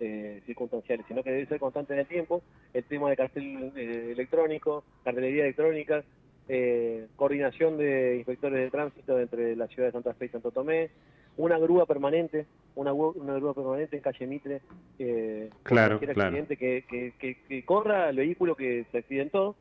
eh, 0.00 0.42
circunstanciales, 0.46 1.04
sino 1.06 1.22
que 1.22 1.30
debe 1.30 1.46
ser 1.46 1.60
constante 1.60 1.92
en 1.92 2.00
el 2.00 2.06
tiempo. 2.06 2.42
El 2.72 2.84
tema 2.84 3.10
de 3.10 3.16
cartel 3.16 3.72
electrónico, 3.76 4.82
cartelería 5.04 5.44
electrónica, 5.44 6.04
eh, 6.48 7.06
coordinación 7.16 7.78
de 7.78 8.16
inspectores 8.16 8.58
de 8.58 8.70
tránsito 8.70 9.18
entre 9.18 9.56
la 9.56 9.66
ciudad 9.68 9.88
de 9.88 9.92
Santa 9.92 10.14
Fe 10.14 10.26
y 10.26 10.28
Santo 10.28 10.50
Tomé, 10.50 10.90
una 11.36 11.58
grúa 11.58 11.86
permanente, 11.86 12.46
una, 12.74 12.92
una 12.92 13.34
grúa 13.34 13.54
permanente 13.54 13.96
en 13.96 14.02
calle 14.02 14.26
Mitre, 14.26 14.60
eh, 14.98 15.50
claro, 15.62 15.96
accidente, 15.96 16.56
que, 16.56 16.84
que, 16.88 17.12
que, 17.48 17.64
corra 17.64 18.10
el 18.10 18.16
vehículo 18.16 18.56
que 18.56 18.84
se 18.92 18.98
accidentó 18.98 19.56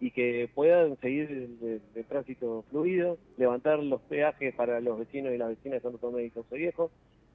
y 0.00 0.10
que 0.10 0.48
puedan 0.54 0.96
seguir 1.00 1.50
el, 1.94 2.04
tránsito 2.06 2.64
fluido, 2.70 3.18
levantar 3.36 3.78
los 3.80 4.00
peajes 4.02 4.54
para 4.54 4.80
los 4.80 4.98
vecinos 4.98 5.32
y 5.32 5.38
las 5.38 5.50
vecinas 5.50 5.78
de 5.78 5.80
Santo 5.82 5.98
Tomé 5.98 6.24
y 6.24 6.30
Sauce 6.30 6.56
Viejo. 6.56 6.90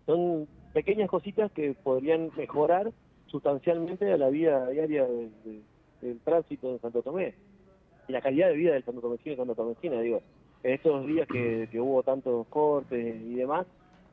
Son 0.05 0.47
pequeñas 0.73 1.09
cositas 1.09 1.51
que 1.51 1.73
podrían 1.73 2.31
mejorar 2.35 2.91
sustancialmente 3.27 4.17
la 4.17 4.29
vida 4.29 4.69
diaria 4.69 5.05
del 5.05 6.19
tránsito 6.23 6.73
de 6.73 6.79
Santo 6.79 7.01
Tomé 7.01 7.35
y 8.07 8.11
la 8.11 8.21
calidad 8.21 8.49
de 8.49 8.55
vida 8.55 8.73
del 8.73 8.83
Santo 8.83 9.01
Tomecino 9.01 9.33
y 9.33 9.37
Santo 9.37 9.55
Tomecina, 9.55 10.01
digo, 10.01 10.21
en 10.63 10.73
estos 10.73 11.05
días 11.05 11.27
que, 11.27 11.69
hubo 11.79 12.03
tantos 12.03 12.47
cortes 12.47 13.15
y 13.15 13.35
demás, 13.35 13.67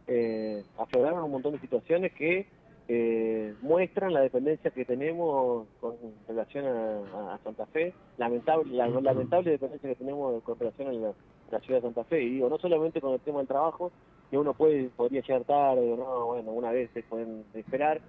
eh, 0.06 0.62
afloraron 0.78 1.24
un 1.24 1.30
montón 1.30 1.52
de 1.52 1.60
situaciones 1.60 2.12
que 2.12 2.46
eh, 2.86 3.54
muestran 3.62 4.12
la 4.12 4.20
dependencia 4.20 4.70
que 4.70 4.84
tenemos 4.84 5.66
con 5.80 5.96
relación 6.28 6.66
a, 6.66 7.38
Santa 7.42 7.66
Fe, 7.66 7.94
lamentable, 8.18 8.74
la 8.74 8.88
lamentable 8.88 9.52
dependencia 9.52 9.88
que 9.88 9.96
tenemos 9.96 10.42
con 10.42 10.58
relación 10.58 10.88
a 10.88 10.92
la, 10.92 11.60
ciudad 11.60 11.78
de 11.78 11.82
Santa 11.82 12.04
Fe, 12.04 12.22
y 12.22 12.30
digo, 12.30 12.48
no 12.48 12.58
solamente 12.58 13.00
con 13.00 13.14
el 13.14 13.20
tema 13.20 13.38
del 13.38 13.46
trabajo, 13.46 13.92
que 14.30 14.36
uno 14.36 14.54
puede 14.54 14.88
podría 14.90 15.22
llegar 15.22 15.44
tarde, 15.44 15.96
no, 15.96 16.26
bueno, 16.26 16.50
una 16.50 16.72
vez 16.72 16.90
se 16.92 17.02
pueden 17.04 17.44
esperar, 17.54 18.00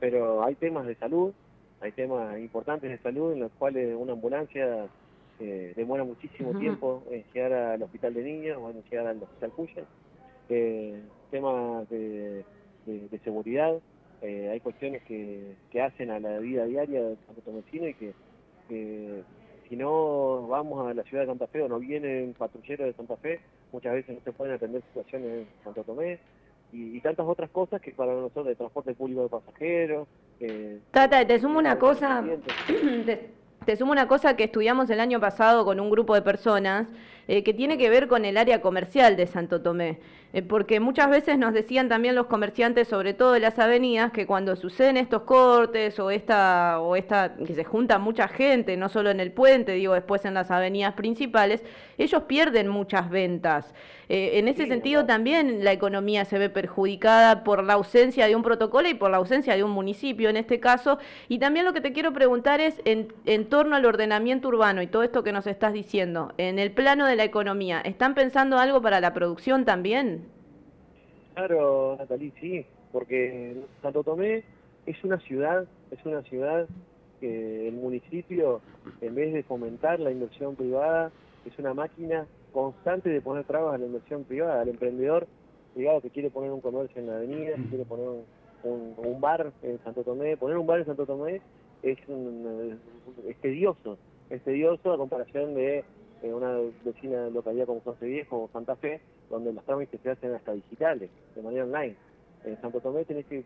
pero 0.00 0.44
hay 0.44 0.54
temas 0.56 0.86
de 0.86 0.96
salud, 0.96 1.32
hay 1.80 1.92
temas 1.92 2.38
importantes 2.38 2.90
de 2.90 2.98
salud 2.98 3.32
en 3.32 3.40
los 3.40 3.52
cuales 3.52 3.96
una 3.96 4.12
ambulancia 4.12 4.88
eh, 5.40 5.72
demora 5.74 6.04
muchísimo 6.04 6.58
tiempo 6.58 7.02
en 7.10 7.24
llegar 7.32 7.52
al 7.54 7.82
hospital 7.82 8.12
de 8.12 8.22
niños 8.22 8.58
o 8.60 8.70
en 8.70 8.82
llegar 8.90 9.06
al 9.06 9.22
hospital 9.22 9.50
Cuya. 9.52 9.84
Eh, 10.50 11.00
temas 11.30 11.88
de, 11.88 12.44
seguridad, 13.24 13.78
eh, 14.20 14.50
hay 14.52 14.60
cuestiones 14.60 15.02
que, 15.04 15.56
hacen 15.82 16.10
a 16.10 16.20
la 16.20 16.38
vida 16.40 16.66
diaria 16.66 17.02
de 17.02 17.16
Santo 17.26 17.40
Tomecino 17.40 17.88
y 17.88 17.94
que, 17.94 18.12
si 19.68 19.76
no 19.76 20.46
vamos 20.48 20.86
a 20.86 20.92
la 20.92 21.04
ciudad 21.04 21.22
de 21.22 21.28
Santa 21.28 21.46
Fe 21.46 21.62
o 21.62 21.68
no 21.68 21.78
vienen 21.78 22.34
patrulleros 22.36 22.88
de 22.88 22.92
Santa 22.92 23.16
Fe, 23.16 23.40
muchas 23.72 23.94
veces 23.94 24.16
no 24.16 24.20
se 24.22 24.32
pueden 24.32 24.54
atender 24.54 24.82
situaciones 24.88 25.30
en 25.30 25.64
Santo 25.64 25.84
Tomé. 25.84 26.18
Y, 26.72 27.00
tantas 27.00 27.26
otras 27.26 27.50
cosas 27.50 27.80
que 27.80 27.92
para 27.92 28.12
nosotros 28.12 28.46
de 28.46 28.54
transporte 28.56 28.94
público 28.94 29.22
de 29.22 29.28
pasajeros. 29.28 30.06
Tata, 30.92 31.26
te 31.26 31.40
sumo 31.40 31.58
una 31.58 31.78
cosa, 31.78 32.24
te 33.06 33.39
sumo 33.76 33.92
una 33.92 34.08
cosa 34.08 34.36
que 34.36 34.44
estudiamos 34.44 34.90
el 34.90 35.00
año 35.00 35.20
pasado 35.20 35.64
con 35.64 35.80
un 35.80 35.90
grupo 35.90 36.14
de 36.14 36.22
personas 36.22 36.88
eh, 37.28 37.42
que 37.42 37.54
tiene 37.54 37.78
que 37.78 37.90
ver 37.90 38.08
con 38.08 38.24
el 38.24 38.36
área 38.36 38.60
comercial 38.60 39.16
de 39.16 39.26
Santo 39.26 39.62
Tomé. 39.62 39.98
Eh, 40.32 40.42
porque 40.42 40.78
muchas 40.78 41.10
veces 41.10 41.38
nos 41.38 41.52
decían 41.52 41.88
también 41.88 42.14
los 42.14 42.26
comerciantes, 42.26 42.86
sobre 42.86 43.14
todo 43.14 43.32
de 43.32 43.40
las 43.40 43.58
avenidas, 43.58 44.12
que 44.12 44.26
cuando 44.26 44.54
suceden 44.54 44.96
estos 44.96 45.22
cortes 45.22 45.98
o 45.98 46.10
esta, 46.10 46.80
o 46.80 46.94
esta, 46.94 47.34
que 47.34 47.54
se 47.54 47.64
junta 47.64 47.98
mucha 47.98 48.28
gente, 48.28 48.76
no 48.76 48.88
solo 48.88 49.10
en 49.10 49.18
el 49.18 49.32
puente, 49.32 49.72
digo 49.72 49.94
después 49.94 50.24
en 50.24 50.34
las 50.34 50.50
avenidas 50.52 50.94
principales, 50.94 51.64
ellos 51.98 52.22
pierden 52.24 52.68
muchas 52.68 53.10
ventas. 53.10 53.74
Eh, 54.08 54.38
en 54.38 54.48
ese 54.48 54.66
sentido 54.66 55.06
también 55.06 55.64
la 55.64 55.72
economía 55.72 56.24
se 56.24 56.38
ve 56.38 56.50
perjudicada 56.50 57.44
por 57.44 57.62
la 57.62 57.74
ausencia 57.74 58.26
de 58.26 58.34
un 58.34 58.42
protocolo 58.42 58.88
y 58.88 58.94
por 58.94 59.10
la 59.10 59.18
ausencia 59.18 59.54
de 59.54 59.62
un 59.62 59.70
municipio 59.70 60.28
en 60.28 60.36
este 60.36 60.58
caso. 60.58 60.98
Y 61.28 61.38
también 61.38 61.64
lo 61.64 61.72
que 61.72 61.80
te 61.80 61.92
quiero 61.92 62.12
preguntar 62.12 62.60
es 62.60 62.80
en, 62.84 63.12
en 63.26 63.48
torno 63.48 63.76
al 63.76 63.84
ordenamiento 63.84 64.48
urbano 64.48 64.82
y 64.82 64.86
todo 64.86 65.02
esto 65.02 65.22
que 65.22 65.32
nos 65.32 65.46
estás 65.46 65.72
diciendo, 65.72 66.32
en 66.38 66.58
el 66.58 66.72
plano 66.72 67.06
de 67.06 67.16
la 67.16 67.24
economía, 67.24 67.80
¿están 67.80 68.14
pensando 68.14 68.58
algo 68.58 68.80
para 68.82 69.00
la 69.00 69.12
producción 69.12 69.64
también? 69.64 70.19
Claro, 71.34 71.96
Natalie, 71.98 72.32
sí. 72.40 72.66
porque 72.92 73.56
Santo 73.82 74.02
Tomé 74.02 74.44
es 74.86 75.04
una 75.04 75.18
ciudad, 75.20 75.66
es 75.90 76.04
una 76.04 76.22
ciudad 76.22 76.66
que 77.20 77.68
el 77.68 77.74
municipio, 77.74 78.60
en 79.00 79.14
vez 79.14 79.32
de 79.32 79.42
fomentar 79.42 80.00
la 80.00 80.10
inversión 80.10 80.56
privada, 80.56 81.12
es 81.44 81.58
una 81.58 81.74
máquina 81.74 82.26
constante 82.52 83.10
de 83.10 83.20
poner 83.20 83.44
trabas 83.44 83.74
a 83.74 83.78
la 83.78 83.86
inversión 83.86 84.24
privada, 84.24 84.62
al 84.62 84.68
emprendedor 84.68 85.26
privado 85.74 86.00
que 86.00 86.10
quiere 86.10 86.30
poner 86.30 86.50
un 86.50 86.60
comercio 86.60 87.00
en 87.00 87.06
la 87.06 87.16
avenida, 87.16 87.54
que 87.56 87.68
quiere 87.68 87.84
poner 87.84 88.08
un, 88.64 89.20
bar 89.20 89.52
en 89.62 89.78
Santo 89.84 90.02
Tomé, 90.02 90.36
poner 90.36 90.58
un 90.58 90.66
bar 90.66 90.80
en 90.80 90.86
Santo 90.86 91.06
Tomé 91.06 91.40
es, 91.82 91.98
es 93.28 93.36
tedioso, 93.40 93.98
es 94.28 94.42
tedioso 94.42 94.92
a 94.92 94.98
comparación 94.98 95.54
de 95.54 95.84
eh, 96.22 96.34
una 96.34 96.58
vecina 96.84 97.28
localidad 97.30 97.66
como 97.66 97.80
José 97.80 98.06
Viejo 98.06 98.44
o 98.44 98.50
Santa 98.52 98.76
Fe, 98.76 99.00
donde 99.30 99.52
los 99.52 99.64
trámites 99.64 100.00
se 100.02 100.10
hacen 100.10 100.34
hasta 100.34 100.52
digitales, 100.52 101.08
de 101.34 101.42
manera 101.42 101.64
online. 101.64 101.94
En 102.44 102.60
Santo 102.60 102.80
Tomé 102.80 103.04
tenés 103.04 103.26
que 103.26 103.44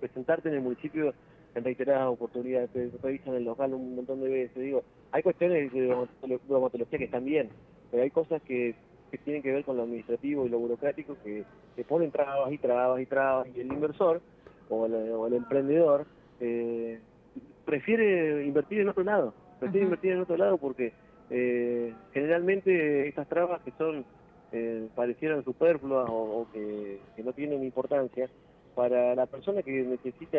presentarte 0.00 0.48
en 0.48 0.56
el 0.56 0.60
municipio 0.60 1.14
en 1.54 1.64
reiteradas 1.64 2.08
oportunidades, 2.08 2.70
te 2.70 2.90
revisan 3.02 3.34
el 3.34 3.44
local 3.44 3.74
un 3.74 3.96
montón 3.96 4.20
de 4.20 4.28
veces. 4.28 4.62
Digo, 4.62 4.82
hay 5.12 5.22
cuestiones 5.22 5.72
de 5.72 6.06
bromatología 6.48 6.98
que 6.98 7.04
están 7.04 7.24
bien, 7.24 7.48
pero 7.90 8.02
hay 8.02 8.10
cosas 8.10 8.42
que, 8.42 8.74
tienen 9.24 9.42
que 9.42 9.52
ver 9.52 9.64
con 9.64 9.76
lo 9.76 9.84
administrativo 9.84 10.44
y 10.44 10.48
lo 10.48 10.58
burocrático 10.58 11.16
que, 11.22 11.44
te 11.76 11.84
ponen 11.84 12.10
trabas 12.10 12.52
y 12.52 12.58
trabas 12.58 13.00
y 13.00 13.06
trabas, 13.06 13.46
y 13.54 13.60
el 13.60 13.72
inversor 13.72 14.20
o 14.68 14.86
el, 14.86 15.34
emprendedor 15.34 16.06
eh, 16.40 16.98
prefiere 17.64 18.44
invertir 18.44 18.80
en 18.80 18.88
otro 18.88 19.04
lado, 19.04 19.32
prefiere 19.60 19.84
invertir 19.84 20.12
en 20.12 20.20
otro 20.20 20.36
lado 20.36 20.58
porque 20.58 20.92
eh, 21.30 21.94
generalmente 22.12 23.06
estas 23.06 23.28
trabas 23.28 23.62
que 23.62 23.70
son 23.78 24.04
eh, 24.54 24.88
parecieran 24.94 25.44
superfluas 25.44 26.08
o, 26.08 26.46
que, 26.52 27.00
no 27.22 27.32
tienen 27.32 27.64
importancia, 27.64 28.28
para 28.74 29.14
la 29.14 29.26
persona 29.26 29.62
que 29.62 29.70
necesita 29.82 30.38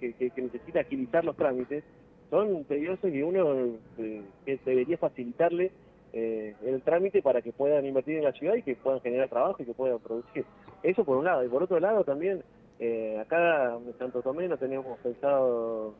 que, 0.00 0.32
necesita 0.36 0.80
agilizar 0.80 1.24
los 1.24 1.36
trámites, 1.36 1.84
son 2.30 2.64
tediosos 2.64 3.12
y 3.12 3.22
uno 3.22 3.76
eh, 3.98 4.22
debería 4.64 4.98
facilitarle 4.98 5.70
eh, 6.12 6.54
el 6.64 6.80
trámite 6.82 7.22
para 7.22 7.42
que 7.42 7.52
puedan 7.52 7.84
invertir 7.84 8.16
en 8.16 8.24
la 8.24 8.32
ciudad 8.32 8.54
y 8.54 8.62
que 8.62 8.76
puedan 8.76 9.00
generar 9.00 9.28
trabajo 9.28 9.62
y 9.62 9.66
que 9.66 9.74
puedan 9.74 9.98
producir. 9.98 10.44
Eso 10.82 11.04
por 11.04 11.18
un 11.18 11.24
lado. 11.24 11.44
Y 11.44 11.48
por 11.48 11.62
otro 11.62 11.78
lado 11.80 12.04
también, 12.04 12.42
eh, 12.78 13.18
acá 13.20 13.74
en 13.74 13.98
Santo 13.98 14.22
Tomé 14.22 14.48
no 14.48 14.56
teníamos 14.56 14.98
pensado 15.00 15.94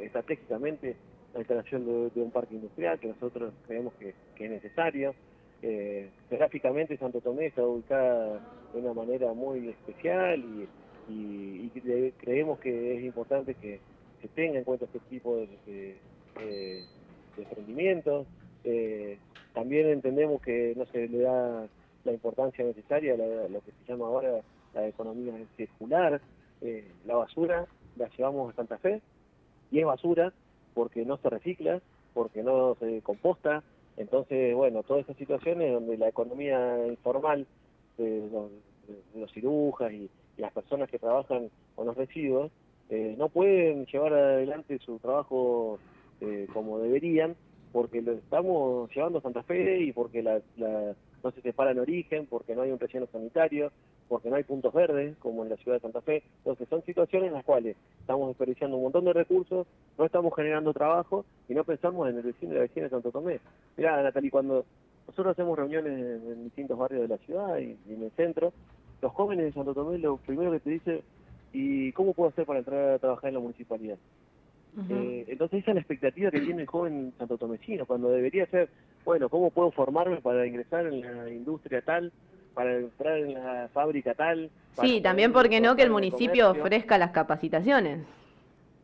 estratégicamente 0.00 0.96
la 1.34 1.40
instalación 1.40 2.10
de, 2.14 2.20
un 2.20 2.30
parque 2.30 2.54
industrial 2.54 2.98
que 2.98 3.08
nosotros 3.08 3.52
creemos 3.66 3.92
que, 3.94 4.14
es 4.38 4.50
necesario. 4.50 5.14
Eh, 5.62 6.10
geográficamente 6.28 6.96
Santo 6.96 7.20
Tomé 7.20 7.46
está 7.46 7.62
ubicada 7.62 8.40
de 8.72 8.80
una 8.80 8.94
manera 8.94 9.32
muy 9.34 9.68
especial 9.68 10.42
y, 10.42 10.68
creemos 12.18 12.60
que 12.60 12.96
es 12.96 13.02
importante 13.02 13.54
que 13.54 13.80
se 14.22 14.28
tenga 14.28 14.58
en 14.58 14.64
cuenta 14.64 14.84
este 14.84 15.00
tipo 15.10 15.36
de, 15.36 15.96
emprendimientos. 17.36 18.26
Eh, 18.64 19.18
también 19.52 19.88
entendemos 19.88 20.40
que 20.42 20.74
no 20.76 20.86
se 20.86 21.08
le 21.08 21.18
da 21.18 21.66
la 22.04 22.12
importancia 22.12 22.64
necesaria 22.64 23.14
a, 23.14 23.16
lo 23.16 23.60
que 23.60 23.72
se 23.72 23.92
llama 23.92 24.06
ahora 24.06 24.40
la 24.74 24.86
economía 24.86 25.34
circular. 25.56 26.20
Eh, 26.60 26.86
la 27.06 27.16
basura 27.16 27.66
la 27.96 28.08
llevamos 28.16 28.52
a 28.52 28.56
Santa 28.56 28.78
Fe 28.78 29.00
y 29.70 29.80
es 29.80 29.86
basura 29.86 30.32
porque 30.74 31.04
no 31.04 31.16
se 31.18 31.30
recicla, 31.30 31.80
porque 32.14 32.42
no 32.42 32.76
se 32.76 33.00
composta. 33.02 33.62
Entonces, 33.96 34.54
bueno, 34.54 34.82
todas 34.82 35.04
esas 35.04 35.16
situaciones 35.16 35.72
donde 35.72 35.98
la 35.98 36.08
economía 36.08 36.86
informal 36.86 37.46
de 37.98 38.28
los, 39.14 39.30
cirujas 39.32 39.92
y, 39.92 40.08
las 40.36 40.52
personas 40.52 40.88
que 40.88 40.98
trabajan 40.98 41.50
con 41.76 41.86
los 41.86 41.96
residuos 41.96 42.50
eh, 42.88 43.14
no 43.18 43.28
pueden 43.28 43.84
llevar 43.84 44.14
adelante 44.14 44.78
su 44.78 44.98
trabajo 44.98 45.78
eh, 46.22 46.46
como 46.54 46.78
deberían 46.78 47.36
porque 47.72 48.00
lo 48.02 48.12
estamos 48.12 48.90
llevando 48.94 49.18
a 49.18 49.22
Santa 49.22 49.42
Fe 49.42 49.80
y 49.82 49.92
porque 49.92 50.22
la, 50.22 50.40
no 51.22 51.30
se 51.30 51.40
separa 51.42 51.70
en 51.70 51.78
origen, 51.78 52.26
porque 52.26 52.54
no 52.54 52.62
hay 52.62 52.70
un 52.70 52.78
relleno 52.78 53.06
sanitario, 53.06 53.72
porque 54.08 54.30
no 54.30 54.36
hay 54.36 54.44
puntos 54.44 54.72
verdes, 54.72 55.16
como 55.18 55.42
en 55.42 55.50
la 55.50 55.56
ciudad 55.56 55.76
de 55.76 55.82
Santa 55.82 56.00
Fe. 56.00 56.22
Entonces 56.38 56.68
son 56.68 56.82
situaciones 56.84 57.28
en 57.28 57.34
las 57.34 57.44
cuales 57.44 57.76
estamos 58.00 58.28
desperdiciando 58.28 58.76
un 58.76 58.84
montón 58.84 59.04
de 59.04 59.12
recursos, 59.12 59.66
no 59.98 60.04
estamos 60.04 60.34
generando 60.34 60.72
trabajo 60.72 61.24
y 61.48 61.54
no 61.54 61.64
pensamos 61.64 62.08
en 62.08 62.16
el 62.16 62.22
vecino 62.22 62.52
y 62.52 62.56
la 62.56 62.62
vecina 62.62 62.84
de 62.84 62.90
Santo 62.90 63.10
Tomé. 63.10 63.40
Mirá, 63.76 64.02
Natalie, 64.02 64.30
cuando 64.30 64.64
nosotros 65.06 65.32
hacemos 65.32 65.58
reuniones 65.58 65.92
en, 65.92 66.44
distintos 66.44 66.78
barrios 66.78 67.02
de 67.02 67.08
la 67.08 67.18
ciudad 67.18 67.58
y, 67.58 67.76
en 67.88 68.02
el 68.02 68.10
centro, 68.12 68.52
los 69.02 69.12
jóvenes 69.12 69.46
de 69.46 69.52
Santo 69.52 69.74
Tomé 69.74 69.98
lo 69.98 70.16
primero 70.18 70.50
que 70.52 70.60
te 70.60 70.70
dicen, 70.70 71.00
¿y 71.52 71.92
cómo 71.92 72.14
puedo 72.14 72.30
hacer 72.30 72.46
para 72.46 72.60
entrar 72.60 72.94
a 72.94 72.98
trabajar 72.98 73.28
en 73.28 73.34
la 73.34 73.40
municipalidad? 73.40 73.98
Eh, 74.88 75.24
entonces 75.28 75.62
esa 75.62 75.72
es 75.72 75.74
la 75.74 75.80
expectativa 75.80 76.30
que 76.30 76.40
tiene 76.40 76.62
el 76.62 76.68
joven 76.68 77.12
santo 77.18 77.36
tomecino, 77.36 77.86
cuando 77.86 78.10
debería 78.10 78.46
ser, 78.46 78.68
bueno, 79.04 79.28
¿cómo 79.28 79.50
puedo 79.50 79.70
formarme 79.72 80.18
para 80.18 80.46
ingresar 80.46 80.86
en 80.86 81.00
la 81.00 81.30
industria 81.30 81.82
tal? 81.82 82.12
para 82.54 82.76
entrar 82.76 83.18
en 83.18 83.34
la 83.34 83.68
fábrica 83.72 84.14
tal. 84.14 84.50
Sí, 84.80 85.00
también 85.00 85.32
porque 85.32 85.60
no 85.60 85.76
que 85.76 85.82
el 85.82 85.90
municipio 85.90 86.50
ofrezca 86.50 86.98
las 86.98 87.10
capacitaciones. 87.10 88.00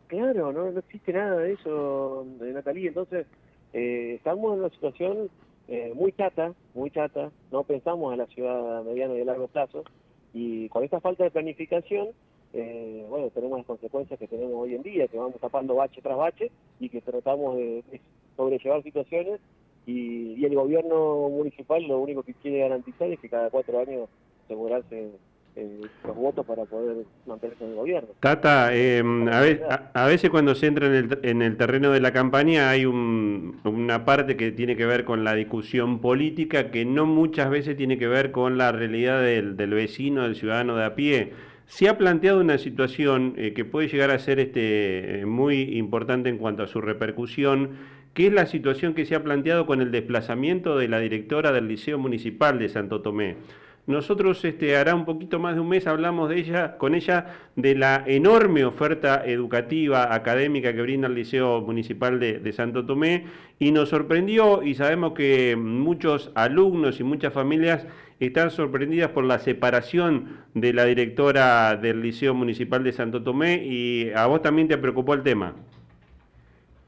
Claro, 0.07 0.53
no, 0.53 0.71
no 0.71 0.79
existe 0.79 1.13
nada 1.13 1.39
de 1.39 1.53
eso, 1.55 2.27
de 2.39 2.53
Natalie. 2.53 2.89
Entonces, 2.89 3.27
eh, 3.73 4.15
estamos 4.17 4.55
en 4.55 4.61
una 4.61 4.71
situación 4.71 5.29
eh, 5.69 5.93
muy 5.95 6.13
chata, 6.13 6.53
muy 6.75 6.91
chata. 6.91 7.31
No 7.51 7.65
pensamos 7.65 8.13
a 8.13 8.17
la 8.17 8.27
ciudad 8.27 8.79
a 8.79 8.83
mediano 8.83 9.17
y 9.17 9.23
a 9.23 9.25
largo 9.25 9.49
plazo. 9.49 9.85
Y 10.33 10.69
con 10.69 10.85
esta 10.85 11.01
falta 11.01 11.25
de 11.25 11.31
planificación, 11.31 12.09
eh, 12.53 13.05
bueno, 13.09 13.31
tenemos 13.31 13.59
las 13.59 13.67
consecuencias 13.67 14.19
que 14.19 14.29
tenemos 14.29 14.55
hoy 14.55 14.75
en 14.75 14.83
día, 14.83 15.09
que 15.09 15.19
vamos 15.19 15.41
tapando 15.41 15.75
bache 15.75 16.01
tras 16.01 16.17
bache 16.17 16.51
y 16.81 16.89
que 16.89 17.01
tratamos 17.01 17.57
de 17.57 17.83
sobrellevar 18.37 18.83
situaciones 18.83 19.41
y, 19.87 20.45
el 20.45 20.55
gobierno 20.55 21.29
municipal 21.29 21.83
lo 21.87 21.99
único 21.99 22.23
que 22.23 22.35
quiere 22.35 22.61
garantizar 22.61 23.11
es 23.11 23.19
que 23.21 23.29
cada 23.29 23.51
cuatro 23.51 23.81
años 23.81 24.09
asegurarse 24.45 25.11
eh, 25.57 25.81
los 26.05 26.17
votos 26.17 26.45
para 26.45 26.65
poder 26.65 27.05
mantenerse 27.27 27.65
en 27.65 27.71
el 27.71 27.77
gobierno. 27.77 28.09
Tata, 28.21 28.75
em, 28.75 29.27
a, 29.29 30.07
veces 30.07 30.31
cuando 30.31 30.55
se 30.55 30.67
entra 30.67 30.87
en 30.87 30.95
el, 30.95 31.19
en 31.23 31.43
el 31.43 31.57
terreno 31.57 31.91
de 31.91 32.01
la 32.01 32.13
campaña 32.13 32.71
hay 32.71 32.85
una 32.85 34.05
parte 34.05 34.37
que 34.37 34.53
tiene 34.53 34.77
que 34.77 34.87
ver 34.87 35.05
con 35.05 35.25
la 35.25 35.35
discusión 35.35 36.01
política 36.01 36.71
que 36.71 36.85
no 36.85 37.07
muchas 37.07 37.49
veces 37.49 37.77
tiene 37.77 37.97
que 37.99 38.07
ver 38.07 38.33
con 38.33 38.59
la 38.59 38.71
realidad 38.73 39.23
del, 39.23 39.57
del 39.57 39.71
vecino, 39.71 40.25
del 40.25 40.37
ciudadano 40.37 40.77
de 40.77 40.85
a 40.85 40.95
pie. 40.95 41.33
Se 41.67 41.89
ha 41.89 41.99
planteado 41.99 42.41
una 42.41 42.59
situación 42.59 43.35
eh, 43.37 43.53
que 43.53 43.65
puede 43.65 43.89
llegar 43.89 44.11
a 44.11 44.19
ser 44.19 44.39
este, 44.39 45.21
eh, 45.21 45.27
muy 45.27 45.77
importante 45.77 46.29
en 46.29 46.39
cuanto 46.39 46.63
a 46.63 46.67
su 46.67 46.81
repercusión 46.81 47.71
¿Qué 48.17 48.29
es 48.29 48.33
la 48.33 48.47
situación 48.47 48.95
que 48.95 49.05
se 49.05 49.15
ha 49.15 49.23
planteado 49.23 49.67
con 49.67 49.83
el 49.83 49.91
desplazamiento 49.91 50.79
de 50.79 50.89
la 50.89 51.01
directora 51.01 51.53
del 51.53 51.69
Liceo 51.69 51.99
Municipal 51.99 52.59
de 52.59 52.71
Santo 52.71 53.03
Tomé. 53.03 53.37
Nosotros 53.87 54.45
este, 54.45 54.77
hará 54.77 54.95
un 54.95 55.05
poquito 55.05 55.39
más 55.39 55.55
de 55.55 55.61
un 55.61 55.69
mes 55.69 55.87
hablamos 55.87 56.29
de 56.29 56.41
ella, 56.41 56.77
con 56.77 56.95
ella 56.95 57.37
de 57.55 57.77
la 57.77 58.03
enorme 58.07 58.65
oferta 58.65 59.25
educativa, 59.25 60.13
académica 60.13 60.75
que 60.75 60.83
brinda 60.83 61.07
el 61.07 61.15
Liceo 61.15 61.61
Municipal 61.61 62.19
de, 62.19 62.41
de, 62.41 62.53
Santo 62.53 62.85
Tomé 62.85 63.27
y 63.61 63.71
nos 63.71 63.91
sorprendió 63.91 64.65
y 64.65 64.75
sabemos 64.75 65.13
que 65.13 65.55
muchos 65.55 66.33
alumnos 66.35 66.99
y 66.99 67.05
muchas 67.05 67.33
familias 67.33 67.87
están 68.19 68.51
sorprendidas 68.51 69.11
por 69.11 69.25
la 69.25 69.39
separación 69.39 70.39
de 70.55 70.73
la 70.73 70.85
directora 70.85 71.77
del 71.77 72.01
Liceo 72.03 72.35
Municipal 72.35 72.83
de 72.83 72.93
Santo 72.93 73.23
Tomé 73.23 73.65
y 73.65 74.11
a 74.15 74.27
vos 74.27 74.43
también 74.43 74.69
te 74.69 74.79
preocupó 74.79 75.15
el 75.15 75.23
tema. 75.23 75.55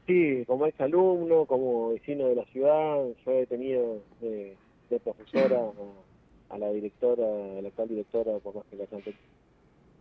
Sí, 0.07 0.43
como 0.47 0.65
ex 0.65 0.81
alumno, 0.81 1.45
como 1.45 1.91
vecino 1.91 2.27
de 2.27 2.35
la 2.35 2.45
ciudad, 2.45 2.97
yo 3.23 3.31
he 3.31 3.45
tenido 3.45 3.99
de, 4.19 4.55
profesora 5.03 5.59
a, 6.49 6.57
la 6.57 6.69
directora, 6.71 7.25
a 7.25 7.61
la 7.61 7.67
actual 7.67 7.87
directora, 7.89 8.37
por 8.39 8.55
más 8.55 8.65
que 8.65 8.75
la 8.77 8.83
hayan 8.83 9.01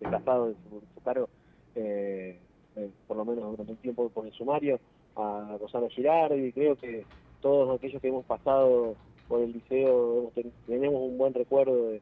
desplazado 0.01 0.49
en 0.49 0.57
su, 0.95 1.03
cargo, 1.03 1.29
eh, 1.75 2.39
eh, 2.77 2.91
por 3.07 3.17
lo 3.17 3.25
menos 3.25 3.51
durante 3.51 3.73
un 3.73 3.79
tiempo 3.79 4.09
por 4.09 4.27
el 4.27 4.33
sumario, 4.33 4.81
a 5.17 5.57
Rosana 5.61 5.89
Girardi, 5.89 6.53
creo 6.53 6.77
que 6.77 7.05
todos 7.41 7.77
aquellos 7.77 8.01
que 8.01 8.09
hemos 8.09 8.25
pasado 8.25 8.95
por 9.29 9.41
el 9.43 9.53
liceo 9.53 10.33
tenemos 10.67 11.01
un 11.03 11.19
buen 11.19 11.35
recuerdo 11.35 11.91
de, 11.91 12.01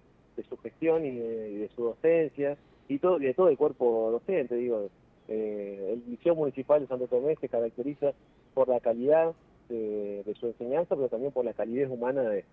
su 0.49 0.57
gestión 0.59 1.05
y 1.07 1.13
de, 1.13 1.71
su 1.75 1.85
docencia, 1.85 2.59
y 2.89 2.99
todo, 2.99 3.19
de 3.19 3.33
todo 3.35 3.49
el 3.49 3.57
cuerpo 3.57 4.11
docente, 4.11 4.55
digo, 4.55 4.89
eh, 5.29 5.91
el 5.93 6.11
Liceo 6.11 6.35
Municipal 6.35 6.81
de 6.81 6.87
Santo 6.87 7.09
Tomé 7.09 7.37
se 7.37 7.49
caracteriza 7.49 8.13
por 8.55 8.69
la 8.69 8.81
calidad 8.81 9.35
de, 9.69 10.35
su 10.39 10.47
enseñanza, 10.47 10.95
pero 10.95 11.09
también 11.09 11.33
por 11.33 11.45
la 11.45 11.53
calidez 11.53 11.91
humana 11.91 12.23
de, 12.23 12.45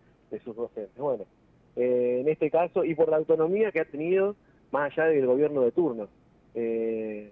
sus 0.44 0.56
docentes. 0.56 0.98
Bueno, 0.98 1.26
eh, 1.75 2.20
en 2.22 2.27
este 2.27 2.50
caso, 2.50 2.84
y 2.84 2.96
por 2.96 3.10
la 3.10 3.18
autonomía 3.18 3.72
que 3.72 3.80
ha 3.80 3.86
tenido 3.86 4.36
más 4.72 4.92
allá 4.92 5.06
del 5.06 5.25
gobierno 5.25 5.62
de 5.62 5.72
turno, 5.72 6.08
eh, 6.56 7.32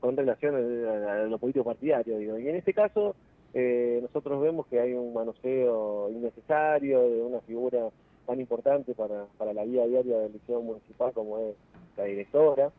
con 0.00 0.16
relación 0.16 0.56
a, 0.56 1.24
lo 1.24 1.38
político 1.38 1.64
partidario. 1.64 2.18
Digo. 2.18 2.38
Y 2.38 2.48
en 2.48 2.56
este 2.56 2.74
caso, 2.74 3.14
nosotros 3.54 4.40
vemos 4.40 4.66
que 4.66 4.80
hay 4.80 4.94
un 4.94 5.12
manoseo 5.12 6.10
innecesario 6.10 7.02
de 7.08 7.22
una 7.22 7.40
figura 7.40 7.88
tan 8.26 8.40
importante 8.40 8.94
para, 8.94 9.26
para 9.38 9.52
la 9.52 9.64
vida 9.64 9.86
diaria 9.86 10.18
del 10.18 10.32
Liceo 10.32 10.62
Municipal 10.62 11.12
como 11.12 11.38
es 11.38 11.54
la 11.96 12.04
directora, 12.04 12.72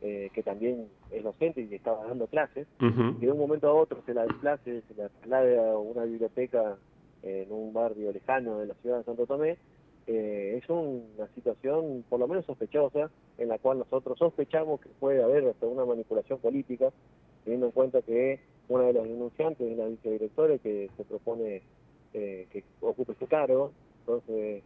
eh, 0.00 0.30
que 0.32 0.42
también 0.42 0.88
es 1.10 1.24
docente 1.24 1.60
y 1.60 1.74
estaba 1.74 2.04
dando 2.06 2.26
clases, 2.26 2.66
y 2.80 3.26
de 3.26 3.32
un 3.32 3.38
momento 3.38 3.68
a 3.68 3.74
otro 3.74 4.00
se 4.06 4.14
la 4.14 4.24
desplace, 4.24 4.82
se 4.82 4.94
la 4.94 5.08
traslade 5.08 5.58
a 5.58 5.76
una 5.76 6.04
biblioteca 6.04 6.76
en 7.22 7.50
un 7.50 7.72
barrio 7.72 8.12
lejano 8.12 8.58
de 8.58 8.66
la 8.66 8.74
ciudad 8.74 8.98
de 8.98 9.04
Santo 9.04 9.26
Tomé, 9.26 9.56
eh, 10.08 10.58
es 10.62 10.68
una 10.70 11.28
situación 11.34 12.02
por 12.08 12.18
lo 12.18 12.26
menos 12.26 12.46
sospechosa, 12.46 13.10
en 13.36 13.48
la 13.48 13.58
cual 13.58 13.78
nosotros 13.78 14.18
sospechamos 14.18 14.80
que 14.80 14.88
puede 14.88 15.22
haber 15.22 15.46
hasta 15.46 15.66
una 15.66 15.84
manipulación 15.84 16.38
política, 16.38 16.90
teniendo 17.44 17.66
en 17.66 17.72
cuenta 17.72 18.00
que 18.00 18.40
una 18.68 18.84
de 18.84 18.94
las 18.94 19.04
denunciantes 19.04 19.70
es 19.70 19.76
la 19.76 19.86
vicedirectora 19.86 20.56
que 20.58 20.90
se 20.96 21.04
propone 21.04 21.62
eh, 22.14 22.46
que 22.50 22.64
ocupe 22.80 23.12
ese 23.12 23.26
cargo, 23.26 23.70
entonces, 24.00 24.62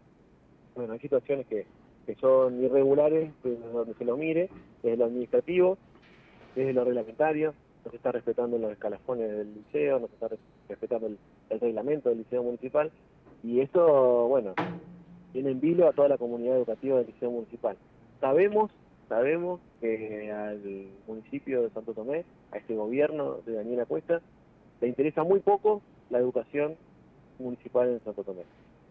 bueno, 0.77 0.93
hay 0.93 1.01
situaciones 1.01 1.45
que, 1.49 1.67
que 2.07 2.15
son 2.15 2.63
irregulares 2.63 3.33
desde 3.43 3.69
donde 3.69 3.95
se 3.95 4.05
lo 4.05 4.17
mire, 4.17 4.49
desde 4.81 4.97
lo 4.97 5.07
administrativo, 5.07 5.77
desde 6.55 6.73
lo 6.73 6.85
reglamentario, 6.85 7.53
no 7.85 7.91
se 7.91 7.97
está 7.97 8.13
respetando 8.13 8.59
los 8.59 8.71
escalafones 8.71 9.29
del 9.29 9.55
liceo, 9.55 9.99
no 9.99 10.07
se 10.07 10.15
está 10.15 10.29
respetando 10.69 11.09
el, 11.09 11.19
reglamento 11.61 12.11
del 12.11 12.19
liceo 12.19 12.45
municipal, 12.45 12.93
y 13.43 13.59
esto, 13.59 14.29
bueno, 14.29 14.55
tiene 15.33 15.51
en 15.51 15.61
vilo 15.61 15.89
a 15.89 15.93
toda 15.93 16.09
la 16.09 16.19
comunidad 16.19 16.57
educativa 16.57 16.99
del 16.99 17.07
liceo 17.07 17.31
municipal. 17.31 17.77
Sabemos, 18.21 18.71
sabemos 19.09 19.61
que 19.81 20.31
al 20.31 20.61
municipio 21.07 21.63
de 21.63 21.71
Santo 21.71 21.95
Tomé, 21.95 22.25
a 22.53 22.59
este 22.59 22.75
gobierno 22.75 23.39
de 23.47 23.55
Daniela 23.55 23.87
Cuesta, 23.87 24.21
le 24.81 24.89
interesa 24.89 25.25
muy 25.25 25.41
poco 25.41 25.83
la 26.11 26.19
educación 26.19 26.77
municipal 27.39 27.89
en 27.89 28.01
Santo 28.05 28.25
Tomé. 28.25 28.43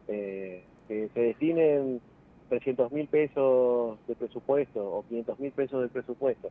Eh, 0.07 0.63
que 0.87 1.09
se 1.13 1.19
destinen 1.19 2.01
300 2.49 2.91
mil 2.91 3.07
pesos 3.07 3.97
de 4.07 4.15
presupuesto 4.15 4.83
o 4.83 5.05
500 5.07 5.39
mil 5.39 5.51
pesos 5.51 5.81
de 5.81 5.87
presupuesto 5.87 6.49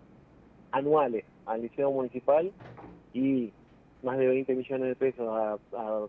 anuales 0.72 1.24
al 1.46 1.62
liceo 1.62 1.90
municipal 1.90 2.50
y 3.12 3.52
más 4.02 4.16
de 4.16 4.28
20 4.28 4.54
millones 4.54 4.88
de 4.88 4.96
pesos 4.96 5.28
a, 5.28 5.58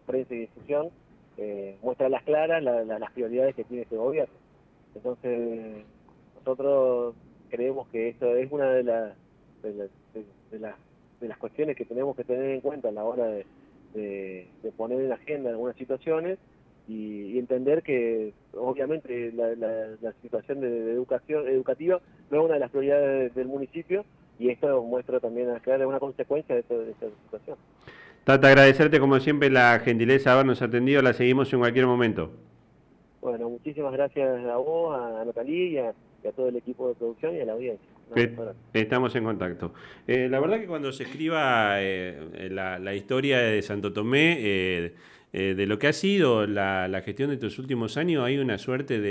prensa 0.06 0.34
y 0.34 0.40
difusión, 0.40 0.90
eh, 1.38 1.78
muestra 1.82 2.10
las 2.10 2.24
claras 2.24 2.64
las 2.64 3.12
prioridades 3.12 3.56
que 3.56 3.64
tiene 3.64 3.84
este 3.84 3.98
gobierno. 3.98 4.34
Entonces, 4.96 5.86
nosotros 6.36 7.16
creemos 7.50 7.88
que 7.90 8.10
esto 8.10 8.36
es 8.36 8.52
una 8.52 8.72
de, 8.72 8.84
las 8.84 9.14
de, 9.62 10.70
las 11.28 11.38
cuestiones 11.38 11.76
que 11.76 11.86
tenemos 11.86 12.16
que 12.16 12.24
tener 12.24 12.52
en 12.52 12.62
cuenta 12.62 12.90
a 12.90 12.92
la 12.92 13.04
hora 13.04 13.28
de, 13.28 14.48
poner 14.78 15.02
en 15.02 15.12
agenda 15.12 15.50
algunas 15.50 15.76
situaciones 15.76 16.40
y, 16.88 17.38
entender 17.38 17.84
que 17.84 18.34
obviamente 18.54 19.32
la, 19.32 20.14
situación 20.22 20.62
de, 20.62 20.92
educación 20.92 21.48
educativa 21.48 22.02
no 22.30 22.40
es 22.40 22.46
una 22.46 22.54
de 22.56 22.60
las 22.60 22.72
prioridades 22.72 23.36
del 23.36 23.48
municipio 23.48 24.06
y 24.40 24.50
esto 24.50 24.82
muestra 24.84 25.20
también 25.20 25.50
a 25.50 25.88
una 25.88 26.00
consecuencia 26.00 26.56
de, 26.56 26.62
esta 26.62 27.08
situación. 27.26 27.58
Tata, 28.24 28.50
agradecerte 28.50 29.00
como 29.00 29.20
siempre 29.20 29.50
la 29.50 29.80
gentileza 29.80 30.30
de 30.30 30.34
habernos 30.36 30.62
atendido, 30.62 31.02
la 31.02 31.14
seguimos 31.14 31.52
en 31.54 31.60
cualquier 31.60 31.88
momento. 31.88 32.32
Bueno, 33.20 33.50
muchísimas 33.50 33.94
gracias 33.94 34.46
a 34.46 34.58
vos, 34.58 34.96
a 34.96 35.26
Natalí 35.26 35.70
y 35.74 35.78
a, 35.78 35.94
todo 36.36 36.50
el 36.50 36.56
equipo 36.56 36.88
de 36.90 36.96
producción 36.96 37.36
y 37.36 37.40
a 37.40 37.46
la 37.46 37.54
audiencia. 37.54 37.88
Estamos 38.74 39.16
en 39.16 39.24
contacto. 39.24 39.74
Eh, 40.06 40.28
la 40.30 40.40
verdad 40.40 40.60
que 40.60 40.68
cuando 40.68 40.92
se 40.92 41.04
escriba 41.04 41.82
eh, 41.82 42.50
la, 42.52 42.94
historia 42.94 43.40
de 43.40 43.62
Santo 43.64 43.92
Tomé, 43.92 44.38
eh, 44.40 44.94
de 45.32 45.66
lo 45.66 45.80
que 45.80 45.88
ha 45.88 45.94
sido 45.94 46.46
la, 46.46 46.88
la 46.88 47.02
gestión 47.02 47.30
de 47.30 47.36
estos 47.36 47.58
últimos 47.58 47.98
años, 47.98 48.24
hay 48.24 48.38
una 48.38 48.60
suerte 48.60 49.00
de 49.00 49.10